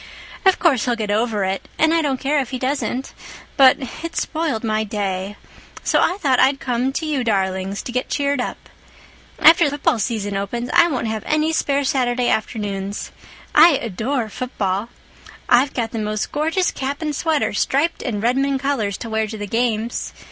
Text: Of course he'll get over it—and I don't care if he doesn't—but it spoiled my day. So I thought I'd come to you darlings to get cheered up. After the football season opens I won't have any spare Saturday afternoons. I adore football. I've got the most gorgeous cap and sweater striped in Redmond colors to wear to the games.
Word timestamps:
Of 0.47 0.57
course 0.57 0.85
he'll 0.85 0.95
get 0.95 1.11
over 1.11 1.43
it—and 1.43 1.93
I 1.93 2.01
don't 2.01 2.19
care 2.19 2.39
if 2.39 2.49
he 2.49 2.57
doesn't—but 2.57 3.77
it 4.03 4.15
spoiled 4.15 4.63
my 4.63 4.83
day. 4.83 5.35
So 5.83 5.99
I 6.01 6.17
thought 6.17 6.39
I'd 6.39 6.59
come 6.59 6.91
to 6.93 7.05
you 7.05 7.23
darlings 7.23 7.83
to 7.83 7.91
get 7.91 8.09
cheered 8.09 8.41
up. 8.41 8.67
After 9.37 9.65
the 9.65 9.77
football 9.77 9.99
season 9.99 10.35
opens 10.35 10.71
I 10.73 10.87
won't 10.87 11.05
have 11.05 11.21
any 11.27 11.53
spare 11.53 11.83
Saturday 11.83 12.29
afternoons. 12.29 13.11
I 13.53 13.73
adore 13.77 14.27
football. 14.29 14.89
I've 15.47 15.75
got 15.75 15.91
the 15.91 15.99
most 15.99 16.31
gorgeous 16.31 16.71
cap 16.71 17.03
and 17.03 17.15
sweater 17.15 17.53
striped 17.53 18.01
in 18.01 18.21
Redmond 18.21 18.59
colors 18.59 18.97
to 18.97 19.09
wear 19.11 19.27
to 19.27 19.37
the 19.37 19.45
games. 19.45 20.13